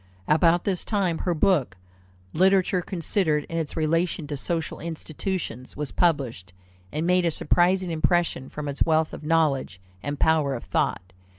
About 0.27 0.63
this 0.63 0.83
time 0.83 1.19
her 1.19 1.35
book, 1.35 1.77
Literature 2.33 2.81
considered 2.81 3.43
in 3.43 3.59
its 3.59 3.77
Relation 3.77 4.25
to 4.25 4.35
Social 4.35 4.79
Institutions, 4.79 5.77
was 5.77 5.91
published, 5.91 6.53
and 6.91 7.05
made 7.05 7.23
a 7.23 7.29
surprising 7.29 7.91
impression 7.91 8.49
from 8.49 8.67
its 8.67 8.83
wealth 8.83 9.13
of 9.13 9.23
knowledge 9.23 9.79
and 10.01 10.19
power 10.19 10.55
of 10.55 10.63
thought. 10.63 11.13